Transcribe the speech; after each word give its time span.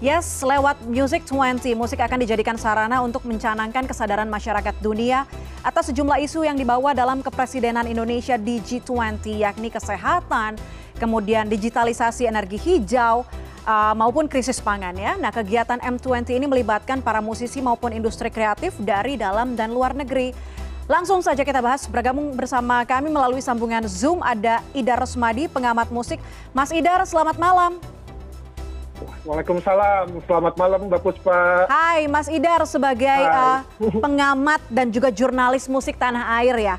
Yes, 0.00 0.40
lewat 0.40 0.80
Music 0.88 1.28
20, 1.28 1.76
musik 1.76 2.00
akan 2.00 2.24
dijadikan 2.24 2.56
sarana 2.56 3.04
untuk 3.04 3.20
mencanangkan 3.28 3.84
kesadaran 3.84 4.32
masyarakat 4.32 4.72
dunia 4.80 5.28
atas 5.60 5.92
sejumlah 5.92 6.24
isu 6.24 6.40
yang 6.40 6.56
dibawa 6.56 6.96
dalam 6.96 7.20
kepresidenan 7.20 7.84
Indonesia 7.84 8.40
di 8.40 8.64
G20, 8.64 9.44
yakni 9.44 9.68
kesehatan, 9.68 10.56
kemudian 10.96 11.52
digitalisasi 11.52 12.24
energi 12.24 12.56
hijau, 12.56 13.28
uh, 13.68 13.92
maupun 13.92 14.24
krisis 14.24 14.56
pangan 14.56 14.96
ya. 14.96 15.20
Nah, 15.20 15.28
kegiatan 15.28 15.76
M20 15.76 16.32
ini 16.32 16.48
melibatkan 16.48 17.04
para 17.04 17.20
musisi 17.20 17.60
maupun 17.60 17.92
industri 17.92 18.32
kreatif 18.32 18.72
dari 18.80 19.20
dalam 19.20 19.52
dan 19.52 19.68
luar 19.68 19.92
negeri. 19.92 20.32
Langsung 20.88 21.20
saja 21.20 21.44
kita 21.44 21.60
bahas 21.60 21.84
bergabung 21.84 22.32
bersama 22.32 22.88
kami 22.88 23.12
melalui 23.12 23.44
sambungan 23.44 23.84
Zoom 23.84 24.24
ada 24.24 24.64
Idar 24.72 24.96
Rosmadi, 24.96 25.44
pengamat 25.44 25.92
musik. 25.92 26.16
Mas 26.56 26.72
Idar, 26.72 27.04
selamat 27.04 27.36
malam. 27.36 27.99
Waalaikumsalam, 29.20 30.24
selamat 30.24 30.54
malam 30.56 30.88
Mbak 30.88 31.00
Puspa. 31.04 31.68
Hai 31.68 32.08
Mas 32.08 32.24
Idar 32.32 32.64
sebagai 32.64 33.20
uh, 33.28 33.60
pengamat 34.00 34.64
dan 34.72 34.88
juga 34.88 35.12
jurnalis 35.12 35.68
musik 35.68 36.00
tanah 36.00 36.40
air 36.40 36.56
ya. 36.56 36.76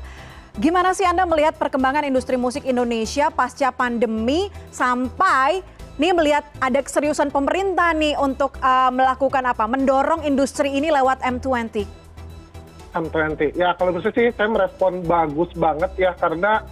Gimana 0.58 0.90
sih 0.90 1.06
Anda 1.06 1.22
melihat 1.22 1.54
perkembangan 1.54 2.02
industri 2.02 2.34
musik 2.34 2.66
Indonesia 2.66 3.30
pasca 3.30 3.70
pandemi 3.70 4.50
sampai 4.74 5.62
nih 6.02 6.12
melihat 6.18 6.42
ada 6.58 6.82
keseriusan 6.82 7.30
pemerintah 7.30 7.94
nih 7.94 8.18
untuk 8.18 8.58
uh, 8.58 8.90
melakukan 8.90 9.46
apa? 9.46 9.62
Mendorong 9.70 10.26
industri 10.26 10.74
ini 10.74 10.90
lewat 10.90 11.22
M20. 11.22 11.86
M20. 12.90 13.54
Ya 13.54 13.70
kalau 13.78 13.94
menurut 13.94 14.10
sih 14.18 14.34
saya 14.34 14.50
merespon 14.50 15.06
bagus 15.06 15.54
banget 15.54 15.94
ya 15.94 16.10
karena 16.18 16.66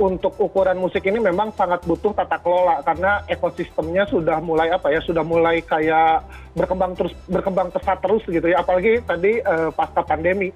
untuk 0.00 0.32
ukuran 0.40 0.80
musik 0.80 1.04
ini 1.04 1.20
memang 1.20 1.52
sangat 1.52 1.84
butuh 1.84 2.16
tata 2.16 2.40
kelola 2.40 2.80
karena 2.80 3.20
ekosistemnya 3.28 4.08
sudah 4.08 4.40
mulai 4.40 4.72
apa 4.72 4.88
ya 4.88 5.04
sudah 5.04 5.20
mulai 5.20 5.60
kayak 5.60 6.24
berkembang 6.56 6.96
terus 6.96 7.12
berkembang 7.28 7.68
pesat 7.68 8.00
terus 8.00 8.24
gitu 8.24 8.48
ya. 8.48 8.64
Apalagi 8.64 9.04
tadi 9.04 9.44
uh, 9.44 9.68
pasca 9.68 10.00
pandemi. 10.00 10.48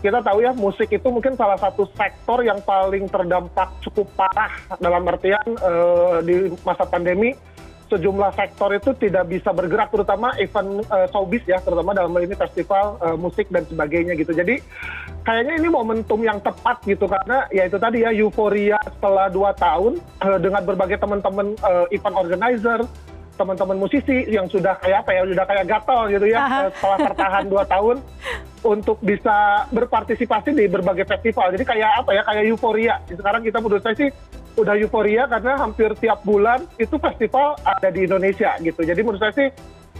Kita 0.00 0.24
tahu 0.24 0.40
ya 0.40 0.56
musik 0.56 0.88
itu 0.88 1.08
mungkin 1.12 1.36
salah 1.36 1.60
satu 1.60 1.84
sektor 1.92 2.40
yang 2.40 2.56
paling 2.64 3.04
terdampak 3.12 3.68
cukup 3.84 4.08
parah 4.16 4.48
dalam 4.80 5.04
artian 5.04 5.44
uh, 5.60 6.24
di 6.24 6.48
masa 6.64 6.88
pandemi 6.88 7.36
sejumlah 7.90 8.30
sektor 8.38 8.70
itu 8.70 8.90
tidak 8.94 9.26
bisa 9.26 9.50
bergerak 9.50 9.90
terutama 9.90 10.30
event 10.38 10.86
uh, 10.86 11.10
showbiz 11.10 11.42
ya 11.44 11.58
terutama 11.58 11.90
dalam 11.90 12.14
ini 12.22 12.38
festival 12.38 12.96
uh, 13.02 13.18
musik 13.18 13.50
dan 13.50 13.66
sebagainya 13.66 14.14
gitu. 14.14 14.30
Jadi 14.30 14.62
kayaknya 15.26 15.58
ini 15.58 15.68
momentum 15.68 16.22
yang 16.22 16.38
tepat 16.38 16.80
gitu 16.86 17.10
karena 17.10 17.50
ya 17.50 17.66
itu 17.66 17.76
tadi 17.76 18.06
ya 18.06 18.10
euforia 18.14 18.78
setelah 18.86 19.26
dua 19.28 19.50
tahun 19.58 19.98
uh, 20.22 20.38
dengan 20.38 20.62
berbagai 20.62 21.02
teman-teman 21.02 21.58
uh, 21.60 21.86
event 21.90 22.16
organizer 22.16 22.80
teman-teman 23.40 23.80
musisi 23.80 24.28
yang 24.28 24.44
sudah 24.52 24.76
kayak 24.84 25.00
apa 25.00 25.16
ya 25.16 25.22
sudah 25.24 25.44
kayak 25.48 25.64
gatel 25.64 26.00
gitu 26.12 26.26
ya 26.28 26.40
uh, 26.44 26.68
setelah 26.76 26.98
tertahan 27.08 27.44
dua 27.48 27.64
tahun 27.72 27.96
untuk 28.60 29.00
bisa 29.00 29.64
berpartisipasi 29.72 30.52
di 30.52 30.68
berbagai 30.68 31.08
festival. 31.08 31.48
Jadi 31.56 31.64
kayak 31.64 32.04
apa 32.04 32.10
ya 32.12 32.22
kayak 32.28 32.44
euforia. 32.52 32.94
Sekarang 33.08 33.40
kita 33.40 33.56
menurut 33.64 33.80
saya 33.80 33.96
sih 33.96 34.12
udah 34.58 34.74
euforia 34.78 35.30
karena 35.30 35.58
hampir 35.58 35.94
tiap 35.98 36.22
bulan 36.26 36.66
itu 36.80 36.98
festival 36.98 37.54
ada 37.62 37.88
di 37.90 38.06
Indonesia 38.06 38.56
gitu. 38.58 38.82
Jadi 38.82 39.00
menurut 39.02 39.22
saya 39.22 39.34
sih 39.36 39.48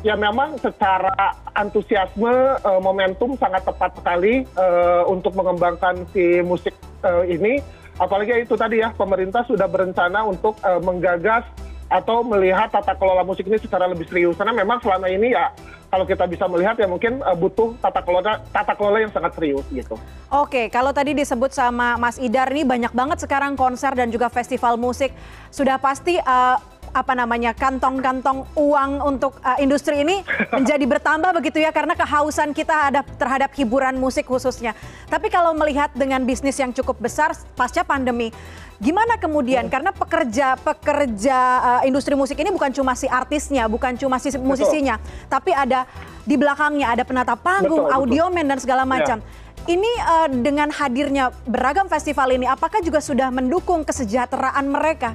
ya 0.01 0.17
memang 0.17 0.57
secara 0.59 1.13
antusiasme 1.55 2.57
uh, 2.65 2.81
momentum 2.81 3.37
sangat 3.37 3.63
tepat 3.69 3.95
sekali 4.01 4.49
uh, 4.57 5.05
untuk 5.07 5.37
mengembangkan 5.37 6.09
si 6.11 6.41
musik 6.43 6.75
uh, 7.05 7.23
ini. 7.27 7.61
Apalagi 8.01 8.49
itu 8.49 8.57
tadi 8.57 8.81
ya 8.81 8.97
pemerintah 8.97 9.45
sudah 9.45 9.69
berencana 9.69 10.25
untuk 10.25 10.57
menggagas 10.81 11.45
atau 11.93 12.25
melihat 12.25 12.73
tata 12.73 12.97
kelola 12.97 13.21
musik 13.29 13.45
ini 13.45 13.61
secara 13.61 13.85
lebih 13.93 14.09
serius 14.09 14.41
karena 14.41 14.57
memang 14.57 14.81
selama 14.81 15.05
ini 15.13 15.37
ya 15.37 15.53
kalau 15.91 16.07
kita 16.07 16.25
bisa 16.31 16.47
melihat 16.47 16.79
ya 16.79 16.87
mungkin 16.87 17.19
uh, 17.21 17.35
butuh 17.35 17.75
tata 17.83 18.01
kelola 18.07 18.39
tata 18.55 18.73
kelola 18.79 19.03
yang 19.03 19.13
sangat 19.13 19.35
serius 19.35 19.67
gitu. 19.75 19.99
Oke, 20.31 20.71
kalau 20.71 20.95
tadi 20.95 21.19
disebut 21.19 21.51
sama 21.51 21.99
Mas 21.99 22.17
Idar 22.23 22.47
ini 22.55 22.63
banyak 22.63 22.95
banget 22.95 23.19
sekarang 23.27 23.59
konser 23.59 23.91
dan 23.99 24.09
juga 24.09 24.31
festival 24.31 24.79
musik 24.79 25.11
sudah 25.51 25.77
pasti 25.83 26.23
uh, 26.23 26.57
apa 26.91 27.13
namanya 27.15 27.55
kantong-kantong 27.55 28.47
uang 28.59 28.91
untuk 29.03 29.39
uh, 29.43 29.59
industri 29.63 30.03
ini 30.03 30.23
menjadi 30.57 30.85
bertambah 30.87 31.31
begitu 31.39 31.63
ya 31.63 31.71
karena 31.71 31.95
kehausan 31.95 32.51
kita 32.51 32.91
ada 32.93 33.01
terhadap 33.17 33.55
hiburan 33.55 33.97
musik 33.99 34.27
khususnya. 34.27 34.75
Tapi 35.07 35.31
kalau 35.31 35.55
melihat 35.55 35.91
dengan 35.95 36.23
bisnis 36.27 36.59
yang 36.59 36.75
cukup 36.75 36.99
besar 36.99 37.35
pasca 37.55 37.83
pandemi, 37.87 38.35
gimana 38.81 39.21
kemudian 39.21 39.69
hmm. 39.69 39.73
karena 39.73 39.91
pekerja 39.93 40.57
pekerja 40.57 41.39
uh, 41.61 41.83
industri 41.85 42.17
musik 42.17 42.41
ini 42.41 42.49
bukan 42.49 42.73
cuma 42.73 42.97
si 42.97 43.05
artisnya 43.05 43.69
bukan 43.69 43.93
cuma 44.01 44.17
si 44.17 44.33
musisinya 44.41 44.97
betul. 44.97 45.29
tapi 45.29 45.53
ada 45.53 45.85
di 46.25 46.41
belakangnya 46.41 46.97
ada 46.97 47.05
penata 47.05 47.37
panggung 47.37 47.85
betul, 47.85 47.97
audiomen 48.01 48.49
dan 48.49 48.57
segala 48.57 48.89
ya. 48.89 48.89
macam 48.89 49.17
ya. 49.21 49.69
ini 49.69 49.93
uh, 50.01 50.29
dengan 50.33 50.73
hadirnya 50.73 51.29
beragam 51.45 51.93
festival 51.93 52.33
ini 52.33 52.49
apakah 52.49 52.81
juga 52.81 53.05
sudah 53.05 53.29
mendukung 53.29 53.85
kesejahteraan 53.85 54.65
mereka 54.65 55.13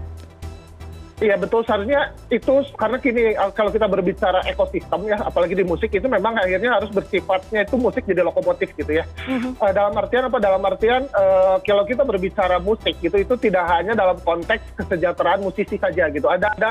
Iya 1.23 1.39
betul. 1.39 1.63
Seharusnya 1.63 2.11
itu 2.27 2.59
karena 2.75 2.97
kini 2.99 3.39
kalau 3.55 3.71
kita 3.71 3.87
berbicara 3.87 4.43
ekosistem 4.51 5.07
ya 5.07 5.15
apalagi 5.23 5.55
di 5.55 5.63
musik 5.63 5.87
itu 5.95 6.03
memang 6.11 6.35
akhirnya 6.35 6.75
harus 6.75 6.91
bersifatnya 6.91 7.63
itu 7.63 7.79
musik 7.79 8.03
jadi 8.03 8.19
lokomotif 8.19 8.75
gitu 8.75 8.99
ya. 8.99 9.07
Mm-hmm. 9.23 9.55
uh, 9.63 9.71
dalam 9.71 9.95
artian 9.95 10.27
apa? 10.27 10.37
Dalam 10.43 10.59
artian 10.67 11.07
uh, 11.15 11.55
kalau 11.63 11.87
kita 11.87 12.03
berbicara 12.03 12.59
musik 12.59 12.99
gitu 12.99 13.15
itu 13.15 13.33
tidak 13.39 13.63
hanya 13.71 13.95
dalam 13.95 14.19
konteks 14.27 14.75
kesejahteraan 14.75 15.39
musisi 15.39 15.79
saja 15.79 16.11
gitu. 16.11 16.27
Ada 16.27 16.51
ada 16.59 16.69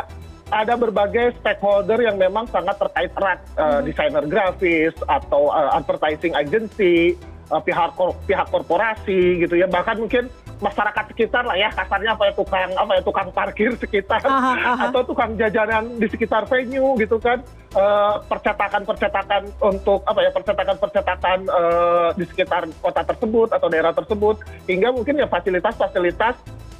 ada 0.53 0.77
berbagai 0.77 1.41
stakeholder 1.41 2.04
yang 2.04 2.21
memang 2.21 2.44
sangat 2.53 2.77
terkait 2.77 3.16
erat 3.16 3.41
uh, 3.56 3.81
mm-hmm. 3.81 3.83
desainer 3.88 4.25
grafis 4.28 4.93
atau 5.09 5.49
uh, 5.49 5.72
advertising 5.72 6.37
agency 6.37 7.16
uh, 7.49 7.65
pihak 7.65 7.97
pihak 8.28 8.47
korporasi 8.53 9.41
gitu 9.41 9.56
ya. 9.56 9.65
Bahkan 9.72 10.04
mungkin 10.04 10.28
masyarakat 10.62 11.04
sekitar 11.10 11.42
lah 11.42 11.56
ya 11.59 11.69
kasarnya 11.72 12.15
apa 12.15 12.31
ya 12.31 12.32
tukang 12.34 12.70
apa 12.75 12.92
ya 12.98 13.03
tukang 13.03 13.28
parkir 13.34 13.70
sekitar 13.78 14.20
aha, 14.22 14.53
aha. 14.54 14.84
atau 14.91 15.03
tukang 15.03 15.34
jajanan 15.34 15.98
di 15.98 16.06
sekitar 16.06 16.47
venue 16.47 16.94
gitu 17.00 17.19
kan 17.19 17.42
uh, 17.75 18.22
percetakan 18.26 18.82
percetakan 18.87 19.42
untuk 19.62 20.06
apa 20.06 20.20
ya 20.22 20.31
percetakan 20.31 20.76
percetakan 20.78 21.38
uh, 21.50 22.09
di 22.15 22.25
sekitar 22.31 22.69
kota 22.78 23.03
tersebut 23.03 23.48
atau 23.50 23.66
daerah 23.66 23.92
tersebut 23.94 24.37
hingga 24.70 24.94
mungkin 24.94 25.19
ya 25.19 25.26
fasilitas 25.26 25.75
fasilitas 25.75 26.34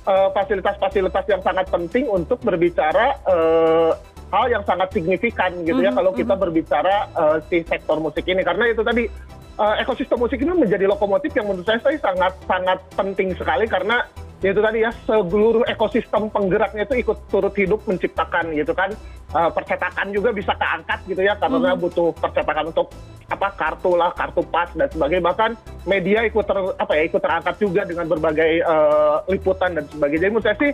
uh, 0.07 0.29
fasilitas 0.31 0.77
fasilitas 0.79 1.25
yang 1.27 1.43
sangat 1.43 1.67
penting 1.71 2.07
untuk 2.07 2.39
berbicara 2.43 3.19
uh, 3.27 3.93
hal 4.35 4.51
yang 4.51 4.65
sangat 4.67 4.91
signifikan 4.91 5.55
gitu 5.63 5.79
ya 5.79 5.91
mm 5.91 5.95
-hmm. 5.95 5.99
kalau 6.03 6.13
kita 6.15 6.35
berbicara 6.35 6.95
uh, 7.15 7.39
si 7.47 7.63
sektor 7.63 8.03
musik 8.03 8.27
ini 8.27 8.43
karena 8.43 8.71
itu 8.71 8.83
tadi 8.83 9.07
ekosistem 9.55 10.19
musik 10.19 10.43
ini 10.43 10.51
menjadi 10.51 10.91
lokomotif 10.91 11.31
yang 11.35 11.47
menurut 11.47 11.67
saya, 11.67 11.79
saya 11.79 11.99
sangat 12.03 12.33
sangat 12.47 12.79
penting 12.99 13.31
sekali 13.39 13.71
karena 13.71 14.03
ya 14.43 14.51
itu 14.53 14.61
tadi 14.61 14.79
ya 14.83 14.91
seluruh 15.07 15.65
ekosistem 15.71 16.29
penggeraknya 16.29 16.85
itu 16.85 17.01
ikut 17.01 17.19
turut 17.31 17.55
hidup 17.55 17.81
menciptakan 17.87 18.51
gitu 18.53 18.75
kan. 18.75 18.93
Uh, 19.35 19.51
percetakan 19.51 20.15
juga 20.15 20.31
bisa 20.31 20.55
keangkat 20.55 21.03
gitu 21.11 21.27
ya 21.27 21.35
karena 21.35 21.75
hmm. 21.75 21.83
butuh 21.83 22.15
percetakan 22.23 22.71
untuk 22.71 22.95
apa 23.27 23.51
kartu 23.59 23.99
lah 23.99 24.15
kartu 24.15 24.47
pas 24.47 24.71
dan 24.79 24.87
sebagainya. 24.87 25.27
Bahkan 25.27 25.51
media 25.91 26.23
ikut 26.23 26.45
ter, 26.47 26.55
apa 26.55 26.93
ya 26.95 27.03
ikut 27.11 27.19
terangkat 27.19 27.55
juga 27.59 27.83
dengan 27.83 28.07
berbagai 28.07 28.63
uh, 28.63 29.27
liputan 29.27 29.75
dan 29.75 29.91
sebagainya. 29.91 30.29
Jadi 30.29 30.31
menurut 30.31 30.47
saya 30.47 30.57
sih 30.63 30.73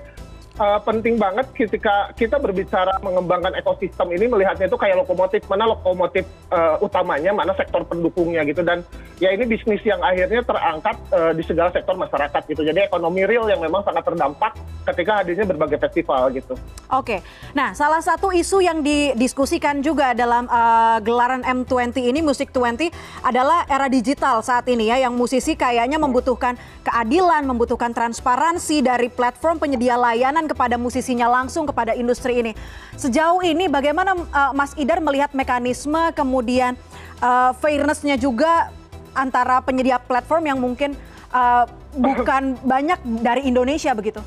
penting 0.85 1.17
banget 1.17 1.49
ketika 1.57 2.13
kita 2.13 2.37
berbicara 2.37 3.01
mengembangkan 3.01 3.57
ekosistem 3.57 4.13
ini 4.13 4.29
melihatnya 4.29 4.69
itu 4.69 4.77
kayak 4.77 5.01
lokomotif. 5.01 5.41
Mana 5.49 5.65
lokomotif 5.73 6.29
uh, 6.53 6.77
utamanya 6.85 7.33
mana 7.33 7.57
sektor 7.57 7.81
pendukungnya 7.89 8.45
gitu. 8.45 8.61
Dan 8.61 8.85
ya 9.17 9.33
ini 9.33 9.49
bisnis 9.49 9.81
yang 9.89 10.05
akhirnya 10.05 10.45
terangkat 10.45 10.97
uh, 11.17 11.33
di 11.33 11.41
segala 11.49 11.73
sektor 11.73 11.97
masyarakat 11.97 12.43
gitu. 12.45 12.61
Jadi 12.61 12.85
ekonomi 12.85 13.25
real 13.25 13.49
yang 13.49 13.65
memang 13.65 13.81
sangat 13.89 14.05
terdampak 14.05 14.53
ketika 14.93 15.23
hadirnya 15.23 15.47
berbagai 15.49 15.79
festival 15.81 16.33
gitu. 16.35 16.57
Oke, 16.91 17.23
nah 17.55 17.71
salah 17.77 18.03
satu 18.03 18.35
isu 18.35 18.65
yang 18.65 18.83
didiskusikan 18.83 19.79
juga 19.85 20.11
dalam 20.17 20.51
uh, 20.51 20.99
gelaran 21.05 21.47
M20 21.47 22.11
ini 22.11 22.21
Musik 22.25 22.51
20 22.51 22.91
adalah 23.23 23.63
era 23.71 23.87
digital 23.87 24.43
saat 24.43 24.67
ini 24.67 24.91
ya 24.91 25.07
yang 25.07 25.15
musisi 25.15 25.55
kayaknya 25.55 26.03
membutuhkan 26.03 26.59
keadilan, 26.83 27.47
membutuhkan 27.47 27.95
transparansi 27.95 28.83
dari 28.83 29.07
platform 29.07 29.63
penyedia 29.63 29.95
layanan 29.95 30.50
kepada 30.51 30.75
musisinya 30.75 31.31
langsung 31.31 31.71
kepada 31.71 31.95
industri 31.95 32.43
ini. 32.43 32.53
Sejauh 32.99 33.39
ini 33.47 33.71
bagaimana 33.71 34.19
uh, 34.19 34.51
Mas 34.51 34.75
Idar 34.75 34.99
melihat 34.99 35.31
mekanisme 35.31 36.11
kemudian 36.19 36.75
uh, 37.23 37.55
fairnessnya 37.63 38.19
juga 38.19 38.75
antara 39.15 39.63
penyedia 39.63 40.03
platform 40.03 40.43
yang 40.51 40.59
mungkin 40.59 40.99
uh, 41.31 41.71
bukan 41.95 42.59
banyak 42.67 42.99
dari 43.23 43.47
Indonesia 43.47 43.95
begitu? 43.95 44.19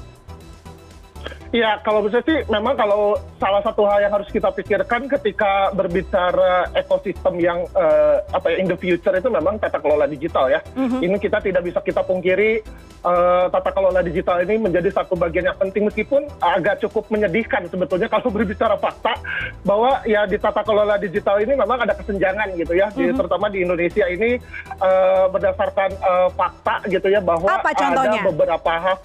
Ya, 1.53 1.77
kalau 1.85 2.01
bisa 2.01 2.17
sih 2.25 2.41
memang 2.49 2.73
kalau 2.73 3.13
salah 3.37 3.61
satu 3.61 3.85
hal 3.85 4.01
yang 4.01 4.09
harus 4.09 4.25
kita 4.33 4.49
pikirkan 4.49 5.05
ketika 5.05 5.69
berbicara 5.77 6.65
ekosistem 6.73 7.37
yang 7.37 7.69
uh, 7.77 8.25
apa 8.33 8.57
ya 8.57 8.57
in 8.57 8.65
the 8.65 8.73
future 8.73 9.13
itu 9.13 9.29
memang 9.29 9.61
tata 9.61 9.77
kelola 9.77 10.09
digital 10.09 10.49
ya. 10.49 10.65
Mm-hmm. 10.73 11.05
Ini 11.05 11.17
kita 11.21 11.45
tidak 11.45 11.61
bisa 11.61 11.77
kita 11.85 12.01
pungkiri 12.01 12.57
uh, 13.05 13.53
tata 13.53 13.69
kelola 13.69 14.01
digital 14.01 14.41
ini 14.41 14.65
menjadi 14.65 14.89
satu 14.97 15.13
bagian 15.13 15.53
yang 15.53 15.57
penting 15.61 15.85
meskipun 15.85 16.25
agak 16.41 16.81
cukup 16.89 17.05
menyedihkan 17.13 17.69
sebetulnya 17.69 18.09
kalau 18.09 18.33
berbicara 18.35 18.73
fakta 18.81 19.13
bahwa 19.61 20.01
ya 20.09 20.25
di 20.25 20.41
tata 20.41 20.65
kelola 20.65 20.97
digital 20.97 21.37
ini 21.37 21.53
memang 21.53 21.85
ada 21.85 21.93
kesenjangan 21.93 22.49
gitu 22.57 22.73
ya, 22.73 22.89
mm-hmm. 22.89 23.13
di, 23.13 23.13
terutama 23.13 23.45
di 23.53 23.61
Indonesia 23.61 24.09
ini 24.09 24.41
uh, 24.81 25.29
berdasarkan 25.29 26.01
uh, 26.01 26.29
fakta 26.33 26.81
gitu 26.89 27.13
ya 27.13 27.21
bahwa 27.21 27.45
ada 27.61 28.25
beberapa 28.25 28.73
hal 28.73 28.97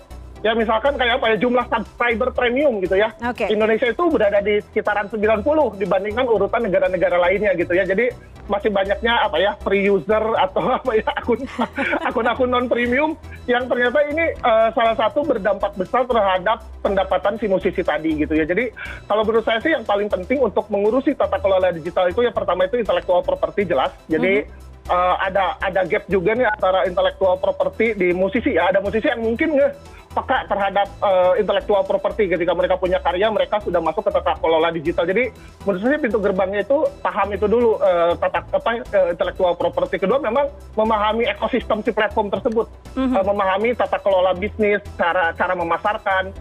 ya 0.42 0.54
misalkan 0.54 0.94
kayak 0.94 1.18
apa 1.18 1.34
ya 1.34 1.36
jumlah 1.40 1.66
subscriber 1.66 2.30
premium 2.30 2.78
gitu 2.78 2.94
ya. 2.94 3.10
Okay. 3.18 3.50
Indonesia 3.50 3.90
itu 3.90 4.04
berada 4.10 4.38
di 4.38 4.62
sekitaran 4.70 5.10
90 5.10 5.42
dibandingkan 5.82 6.26
urutan 6.26 6.62
negara-negara 6.66 7.16
lainnya 7.18 7.52
gitu 7.58 7.72
ya. 7.74 7.82
Jadi 7.82 8.10
masih 8.48 8.72
banyaknya 8.72 9.28
apa 9.28 9.36
ya 9.36 9.52
free 9.60 9.84
user 9.84 10.24
atau 10.40 10.62
apa 10.80 10.90
ya 10.96 11.08
akun 11.20 11.40
akun-akun 12.08 12.48
non 12.48 12.64
premium 12.64 13.12
yang 13.44 13.68
ternyata 13.68 14.00
ini 14.08 14.32
uh, 14.40 14.72
salah 14.72 14.96
satu 14.96 15.20
berdampak 15.20 15.76
besar 15.76 16.08
terhadap 16.08 16.64
pendapatan 16.80 17.36
si 17.36 17.46
musisi 17.50 17.82
tadi 17.84 18.16
gitu 18.16 18.32
ya. 18.32 18.48
Jadi 18.48 18.72
kalau 19.04 19.22
menurut 19.26 19.44
saya 19.44 19.60
sih 19.60 19.72
yang 19.76 19.84
paling 19.84 20.08
penting 20.08 20.40
untuk 20.40 20.64
mengurusi 20.72 21.12
tata 21.12 21.36
kelola 21.42 21.74
digital 21.74 22.08
itu 22.08 22.24
yang 22.24 22.34
pertama 22.34 22.64
itu 22.64 22.80
intellectual 22.80 23.20
property 23.20 23.68
jelas. 23.68 23.92
Jadi 24.08 24.44
mm 24.44 24.48
-hmm 24.48 24.66
uh, 24.88 25.16
ada 25.22 25.56
ada 25.60 25.84
gap 25.84 26.04
juga 26.08 26.34
nih 26.34 26.48
antara 26.48 26.88
intellectual 26.88 27.36
property 27.38 27.94
di 27.94 28.08
musisi 28.16 28.56
ya. 28.56 28.72
Ada 28.72 28.80
musisi 28.80 29.06
yang 29.06 29.22
mungkin 29.22 29.56
nggak 29.56 29.72
peka 30.08 30.48
terhadap 30.48 30.88
uh, 31.04 31.36
intellectual 31.36 31.84
property 31.84 32.32
ketika 32.32 32.52
mereka 32.56 32.74
punya 32.80 32.98
karya 32.98 33.28
mereka 33.28 33.60
sudah 33.60 33.78
masuk 33.78 34.08
ke 34.08 34.10
tata 34.12 34.34
kelola 34.40 34.72
digital. 34.72 35.04
Jadi 35.04 35.30
menurut 35.64 35.80
saya 35.84 36.00
pintu 36.00 36.18
gerbangnya 36.18 36.60
itu 36.64 36.78
paham 37.04 37.28
itu 37.36 37.46
dulu 37.46 37.76
uh, 37.78 38.16
tata 38.16 38.40
apa 38.48 38.70
uh, 38.82 39.08
intellectual 39.12 39.52
property. 39.54 40.00
Kedua 40.00 40.18
memang 40.18 40.48
memahami 40.74 41.28
ekosistem 41.28 41.84
si 41.84 41.92
platform 41.92 42.32
tersebut, 42.32 42.66
uh, 42.96 43.24
memahami 43.24 43.76
tata 43.76 44.00
kelola 44.00 44.32
bisnis, 44.32 44.80
cara 44.96 45.36
cara 45.36 45.52
memasarkan 45.52 46.32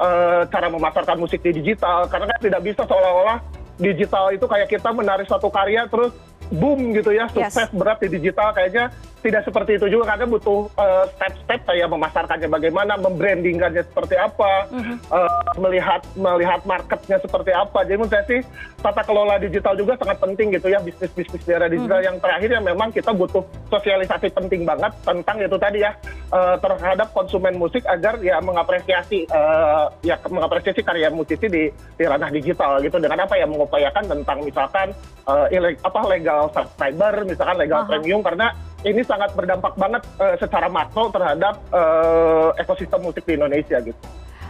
uh, 0.00 0.42
cara 0.48 0.68
memasarkan 0.70 1.16
musik 1.18 1.42
di 1.42 1.60
digital 1.60 2.06
karena 2.08 2.30
kan 2.30 2.40
tidak 2.40 2.60
bisa 2.62 2.82
seolah-olah 2.86 3.38
digital 3.76 4.32
itu 4.32 4.46
kayak 4.48 4.68
kita 4.72 4.88
menarik 4.92 5.28
satu 5.28 5.52
karya 5.52 5.84
terus 5.88 6.12
boom 6.50 6.94
gitu 6.94 7.10
ya 7.10 7.26
sukses 7.30 7.68
yes. 7.68 7.74
berat 7.74 7.98
di 8.02 8.08
digital 8.18 8.54
kayaknya 8.54 8.92
tidak 9.26 9.42
seperti 9.42 9.74
itu 9.74 9.86
juga 9.90 10.14
karena 10.14 10.26
butuh 10.30 10.70
uh, 10.78 11.04
step-step 11.18 11.60
kayak 11.66 11.90
memasarkannya 11.90 12.46
bagaimana, 12.46 12.94
membrandingkannya 12.94 13.82
seperti 13.82 14.14
apa, 14.14 14.70
uh-huh. 14.70 14.96
uh, 15.10 15.30
melihat 15.58 16.06
melihat 16.14 16.62
marketnya 16.62 17.18
seperti 17.18 17.50
apa. 17.50 17.82
Jadi 17.82 17.98
menurut 17.98 18.14
saya 18.14 18.24
sih 18.30 18.40
tata 18.78 19.02
kelola 19.02 19.42
digital 19.42 19.74
juga 19.74 19.98
sangat 19.98 20.22
penting 20.22 20.54
gitu 20.54 20.70
ya 20.70 20.78
bisnis 20.78 21.10
bisnis 21.10 21.42
daerah 21.42 21.66
digital. 21.66 21.98
Uh-huh. 21.98 22.08
Yang 22.12 22.16
terakhir 22.22 22.50
yang 22.54 22.64
memang 22.64 22.88
kita 22.94 23.10
butuh 23.10 23.42
sosialisasi 23.66 24.30
penting 24.30 24.62
banget 24.62 24.94
tentang 25.02 25.36
itu 25.42 25.56
tadi 25.58 25.78
ya 25.82 25.90
uh, 26.30 26.56
terhadap 26.62 27.08
konsumen 27.10 27.58
musik 27.58 27.82
agar 27.88 28.22
ya 28.22 28.38
mengapresiasi 28.38 29.26
uh, 29.32 29.90
ya 30.06 30.20
mengapresiasi 30.28 30.86
karya 30.86 31.10
musisi 31.10 31.50
di 31.50 31.66
di 31.72 32.04
ranah 32.06 32.30
digital 32.30 32.78
gitu 32.78 33.00
dengan 33.02 33.26
apa 33.26 33.34
ya 33.34 33.48
mengupayakan 33.48 34.06
tentang 34.06 34.38
misalkan 34.44 34.94
uh, 35.26 35.50
ileg, 35.50 35.74
apa 35.82 36.00
legal 36.06 36.35
subscriber 36.52 37.24
misalkan 37.24 37.56
legal 37.60 37.88
premium 37.88 38.20
karena 38.20 38.52
ini 38.84 39.02
sangat 39.02 39.34
berdampak 39.34 39.74
banget 39.74 40.02
uh, 40.20 40.36
secara 40.38 40.70
makro 40.70 41.10
terhadap 41.10 41.58
uh, 41.74 42.54
ekosistem 42.60 43.02
musik 43.02 43.24
di 43.26 43.34
Indonesia 43.34 43.80
gitu. 43.82 43.98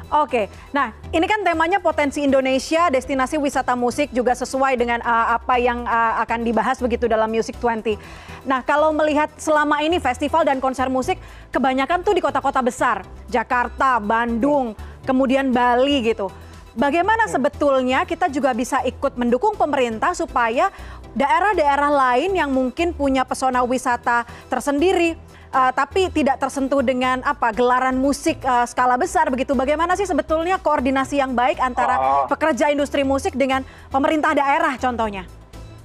Oke, 0.06 0.46
nah 0.70 0.94
ini 1.10 1.26
kan 1.26 1.42
temanya 1.42 1.82
potensi 1.82 2.22
Indonesia, 2.22 2.86
destinasi 2.94 3.42
wisata 3.42 3.74
musik 3.74 4.14
juga 4.14 4.38
sesuai 4.38 4.78
dengan 4.78 5.02
uh, 5.02 5.34
apa 5.34 5.58
yang 5.58 5.82
uh, 5.82 6.22
akan 6.22 6.46
dibahas 6.46 6.78
begitu 6.78 7.10
dalam 7.10 7.26
Music 7.26 7.58
20. 7.58 7.98
Nah 8.46 8.62
kalau 8.62 8.94
melihat 8.94 9.26
selama 9.34 9.82
ini 9.82 9.98
festival 9.98 10.46
dan 10.46 10.62
konser 10.62 10.86
musik 10.86 11.18
kebanyakan 11.50 12.06
tuh 12.06 12.14
di 12.14 12.22
kota-kota 12.22 12.62
besar, 12.62 13.02
Jakarta, 13.26 13.98
Bandung, 13.98 14.78
kemudian 15.02 15.50
Bali 15.50 16.06
gitu. 16.06 16.30
Bagaimana 16.78 17.26
sebetulnya 17.26 18.06
kita 18.06 18.30
juga 18.30 18.54
bisa 18.54 18.86
ikut 18.86 19.18
mendukung 19.18 19.58
pemerintah 19.58 20.14
supaya 20.14 20.70
daerah-daerah 21.16 21.90
lain 21.90 22.36
yang 22.36 22.52
mungkin 22.52 22.92
punya 22.92 23.24
pesona 23.24 23.64
wisata 23.64 24.28
tersendiri 24.52 25.16
uh, 25.56 25.72
tapi 25.72 26.12
tidak 26.12 26.36
tersentuh 26.36 26.84
dengan 26.84 27.24
apa 27.24 27.50
gelaran 27.56 27.96
musik 27.96 28.36
uh, 28.44 28.68
skala 28.68 29.00
besar 29.00 29.32
begitu. 29.32 29.56
Bagaimana 29.56 29.96
sih 29.96 30.04
sebetulnya 30.04 30.60
koordinasi 30.60 31.16
yang 31.16 31.32
baik 31.32 31.56
antara 31.56 31.96
uh, 31.96 32.28
pekerja 32.28 32.68
industri 32.68 33.00
musik 33.00 33.32
dengan 33.32 33.64
pemerintah 33.88 34.36
daerah 34.36 34.76
contohnya? 34.76 35.24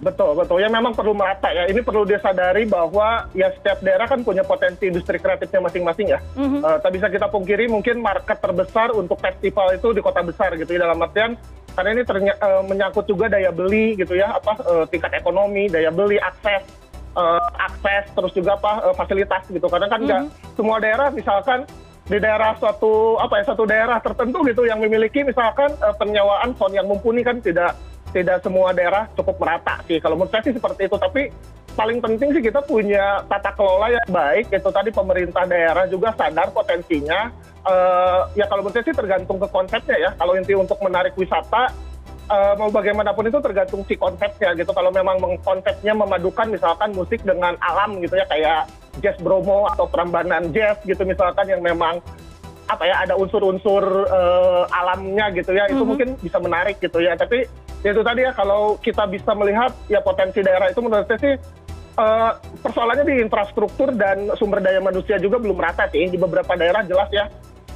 Betul, 0.02 0.34
betul. 0.34 0.58
Ya 0.58 0.66
memang 0.66 0.98
perlu 0.98 1.14
merata 1.14 1.54
ya. 1.54 1.70
Ini 1.70 1.86
perlu 1.86 2.10
disadari 2.10 2.66
bahwa 2.66 3.30
ya 3.38 3.54
setiap 3.54 3.86
daerah 3.86 4.10
kan 4.10 4.26
punya 4.26 4.42
potensi 4.42 4.90
industri 4.90 5.22
kreatifnya 5.22 5.62
masing-masing 5.62 6.10
ya. 6.10 6.20
Mm-hmm. 6.34 6.62
Uh, 6.66 6.78
tak 6.82 6.92
bisa 6.98 7.08
kita 7.08 7.30
pungkiri 7.30 7.70
mungkin 7.70 8.02
market 8.02 8.42
terbesar 8.42 8.98
untuk 8.98 9.22
festival 9.22 9.78
itu 9.78 9.94
di 9.94 10.02
kota 10.02 10.26
besar 10.26 10.58
gitu 10.58 10.74
ya. 10.74 10.90
Dalam 10.90 11.06
artian 11.06 11.38
karena 11.76 11.90
ini 11.96 12.02
uh, 12.04 12.64
menyangkut 12.68 13.06
juga 13.08 13.32
daya 13.32 13.50
beli 13.50 13.96
gitu 13.96 14.16
ya 14.18 14.36
apa 14.36 14.60
uh, 14.64 14.86
tingkat 14.88 15.16
ekonomi 15.16 15.72
daya 15.72 15.90
beli 15.92 16.20
akses 16.20 16.64
uh, 17.16 17.42
akses 17.58 18.12
terus 18.12 18.32
juga 18.36 18.60
apa 18.60 18.94
fasilitas 18.96 19.48
gitu. 19.48 19.68
Karena 19.68 19.88
kan 19.88 20.00
nggak 20.04 20.22
-hmm. 20.28 20.56
semua 20.60 20.78
daerah 20.84 21.08
misalkan 21.12 21.64
di 22.12 22.20
daerah 22.20 22.58
suatu 22.60 23.16
apa 23.24 23.40
ya 23.40 23.44
satu 23.56 23.64
daerah 23.64 23.98
tertentu 24.04 24.44
gitu 24.44 24.68
yang 24.68 24.84
memiliki 24.84 25.24
misalkan 25.24 25.72
penyewaan 25.96 26.52
sound 26.60 26.76
yang 26.76 26.84
mumpuni 26.84 27.24
kan 27.24 27.40
tidak 27.40 27.78
tidak 28.12 28.44
semua 28.44 28.76
daerah 28.76 29.08
cukup 29.16 29.40
merata 29.40 29.80
sih. 29.88 29.98
Kalau 30.04 30.20
menurut 30.20 30.32
saya 30.32 30.44
sih 30.44 30.56
seperti 30.56 30.92
itu. 30.92 30.98
Tapi 31.00 31.32
paling 31.74 32.04
penting 32.04 32.36
sih 32.36 32.44
kita 32.44 32.62
punya 32.64 33.24
tata 33.28 33.52
kelola 33.56 33.92
yang 33.92 34.10
baik. 34.12 34.52
Itu 34.52 34.70
tadi 34.70 34.90
pemerintah 34.92 35.48
daerah 35.48 35.86
juga 35.88 36.14
sadar 36.16 36.52
potensinya. 36.52 37.32
Uh, 37.62 38.26
ya 38.34 38.50
kalau 38.50 38.66
menurut 38.66 38.82
saya 38.82 38.86
sih 38.90 38.98
tergantung 38.98 39.38
ke 39.38 39.48
konsepnya 39.50 39.98
ya. 39.98 40.10
Kalau 40.18 40.34
inti 40.36 40.54
untuk 40.58 40.82
menarik 40.82 41.14
wisata 41.16 41.72
uh, 42.32 42.54
mau 42.58 42.70
bagaimanapun 42.74 43.30
itu 43.30 43.40
tergantung 43.40 43.82
si 43.88 43.96
konsepnya 43.96 44.56
gitu. 44.58 44.72
Kalau 44.74 44.90
memang 44.90 45.20
konsepnya 45.42 45.94
memadukan 45.96 46.50
misalkan 46.52 46.92
musik 46.96 47.22
dengan 47.24 47.56
alam 47.62 48.00
gitu 48.02 48.18
ya 48.18 48.26
kayak 48.28 48.72
jazz 49.00 49.16
bromo 49.24 49.70
atau 49.72 49.88
perambanan 49.88 50.52
jazz 50.52 50.76
gitu 50.84 51.08
misalkan 51.08 51.48
yang 51.48 51.64
memang 51.64 52.04
apa 52.68 52.88
ya 52.88 53.04
ada 53.04 53.20
unsur-unsur 53.20 53.84
uh, 54.08 54.64
alamnya 54.72 55.28
gitu 55.36 55.52
ya 55.52 55.68
itu 55.68 55.76
mm 55.76 55.80
-hmm. 55.80 55.88
mungkin 55.88 56.10
bisa 56.20 56.38
menarik 56.40 56.76
gitu 56.80 57.00
ya. 57.04 57.14
Tapi 57.16 57.46
ya 57.82 57.90
itu 57.94 58.02
tadi 58.06 58.22
ya 58.26 58.32
kalau 58.34 58.78
kita 58.80 59.10
bisa 59.10 59.34
melihat 59.34 59.74
ya 59.90 60.00
potensi 60.02 60.40
daerah 60.46 60.70
itu 60.70 60.80
menurut 60.82 61.06
saya 61.10 61.20
sih 61.20 61.36
persoalannya 62.62 63.06
di 63.06 63.16
infrastruktur 63.22 63.94
dan 63.94 64.34
sumber 64.38 64.62
daya 64.62 64.82
manusia 64.82 65.22
juga 65.22 65.38
belum 65.38 65.58
rata 65.58 65.86
sih 65.90 66.10
di 66.10 66.18
beberapa 66.18 66.54
daerah 66.58 66.82
jelas 66.86 67.10
ya 67.14 67.26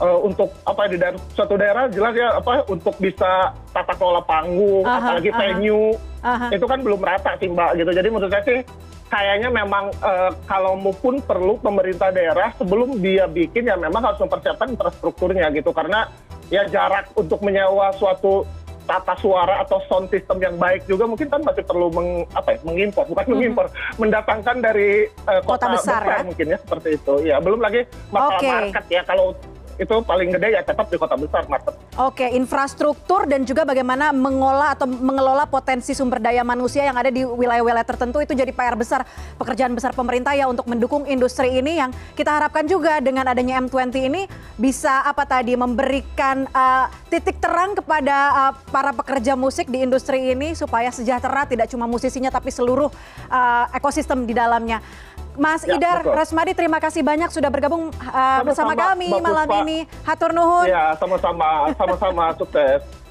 uh, 0.01 0.19
untuk 0.23 0.51
apa 0.65 0.89
di 0.89 0.97
daerah 0.99 1.19
suatu 1.31 1.55
daerah 1.55 1.87
jelas 1.91 2.13
ya 2.15 2.35
apa 2.35 2.67
untuk 2.67 2.95
bisa 2.99 3.53
tata 3.71 3.93
kelola 3.95 4.23
panggung 4.25 4.83
aha, 4.83 4.99
apalagi 4.99 5.31
aha. 5.31 5.39
venue 5.39 5.95
aha. 6.23 6.47
itu 6.51 6.65
kan 6.65 6.79
belum 6.81 7.01
rata 7.01 7.37
sih 7.39 7.47
mbak 7.51 7.79
gitu 7.79 7.91
jadi 7.91 8.07
menurut 8.11 8.31
saya 8.31 8.43
sih 8.43 8.59
kayaknya 9.05 9.49
memang 9.53 9.93
uh, 10.01 10.33
kalau 10.49 10.73
maupun 10.75 11.21
perlu 11.21 11.61
pemerintah 11.61 12.09
daerah 12.09 12.51
sebelum 12.57 12.97
dia 12.99 13.29
bikin 13.29 13.69
ya 13.69 13.77
memang 13.77 14.01
harus 14.01 14.19
mempersiapkan 14.19 14.73
infrastrukturnya 14.73 15.53
gitu 15.53 15.69
karena 15.71 16.09
ya 16.49 16.65
jarak 16.69 17.09
untuk 17.13 17.41
menyewa 17.45 17.93
suatu 17.97 18.45
tata 18.85 19.13
suara 19.17 19.65
atau 19.65 19.81
sound 19.89 20.07
system 20.13 20.37
yang 20.39 20.55
baik 20.55 20.85
juga 20.85 21.09
mungkin 21.09 21.27
kan 21.27 21.41
masih 21.41 21.65
perlu 21.65 21.89
meng, 21.89 22.23
apa 22.37 22.55
ya, 22.55 22.57
mengimpor 22.63 23.03
bukan 23.09 23.17
mm 23.17 23.25
-hmm. 23.25 23.33
mengimpor 23.33 23.65
mendatangkan 23.97 24.57
dari 24.61 25.09
uh, 25.25 25.41
kota, 25.41 25.65
kota 25.65 25.75
besar, 25.75 26.01
besar 26.05 26.21
ya? 26.21 26.25
mungkin 26.25 26.45
ya 26.53 26.57
seperti 26.61 26.89
itu 26.95 27.13
ya 27.25 27.35
belum 27.41 27.59
lagi 27.59 27.81
masalah 28.13 28.39
okay. 28.39 28.51
market 28.53 28.85
ya 28.93 29.01
kalau 29.03 29.33
itu 29.75 29.95
paling 30.07 30.29
gede 30.31 30.55
ya 30.55 30.61
tetap 30.63 30.87
di 30.87 30.95
kota 30.95 31.19
besar 31.19 31.43
market. 31.51 31.75
Oke, 31.95 32.27
infrastruktur 32.35 33.23
dan 33.23 33.47
juga 33.47 33.63
bagaimana 33.63 34.11
mengolah 34.11 34.75
atau 34.75 34.83
mengelola 34.83 35.47
potensi 35.47 35.95
sumber 35.95 36.19
daya 36.19 36.43
manusia 36.43 36.83
yang 36.83 36.99
ada 36.99 37.07
di 37.07 37.23
wilayah-wilayah 37.23 37.87
tertentu 37.87 38.19
itu 38.19 38.35
jadi 38.35 38.51
PR 38.51 38.75
besar 38.75 39.07
pekerjaan 39.39 39.71
besar 39.71 39.95
pemerintah 39.95 40.35
ya 40.35 40.43
untuk 40.51 40.67
mendukung 40.67 41.07
industri 41.07 41.55
ini 41.55 41.79
yang 41.79 41.95
kita 42.19 42.35
harapkan 42.35 42.67
juga 42.67 42.99
dengan 42.99 43.31
adanya 43.31 43.63
M20 43.63 44.11
ini 44.11 44.27
bisa 44.59 45.07
apa 45.07 45.23
tadi 45.23 45.55
memberikan 45.55 46.43
uh, 46.51 46.91
titik 47.07 47.39
terang 47.39 47.79
kepada 47.79 48.51
uh, 48.51 48.53
para 48.75 48.91
pekerja 48.91 49.39
musik 49.39 49.71
di 49.71 49.79
industri 49.79 50.35
ini 50.35 50.51
supaya 50.51 50.91
sejahtera 50.91 51.47
tidak 51.47 51.71
cuma 51.71 51.87
musisinya 51.87 52.27
tapi 52.27 52.51
seluruh 52.51 52.91
uh, 53.31 53.71
ekosistem 53.71 54.27
di 54.27 54.35
dalamnya. 54.35 54.83
Mas 55.35 55.61
ya, 55.63 55.75
Idar 55.75 56.03
betul. 56.03 56.15
Rasmadi, 56.15 56.51
terima 56.55 56.79
kasih 56.79 57.01
banyak 57.03 57.29
sudah 57.31 57.49
bergabung 57.51 57.91
uh, 57.91 58.39
bersama 58.43 58.73
kami 58.73 59.11
malam 59.19 59.47
ini. 59.63 59.87
Hatur 60.07 60.31
nuhun. 60.31 60.67
Ya, 60.67 60.95
sama-sama, 60.97 61.71
sama-sama 61.75 62.31
sukses. 62.35 63.04